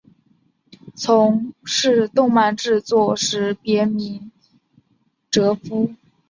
[0.95, 4.31] 从事动画制作时别名
[5.29, 5.93] 哲夫。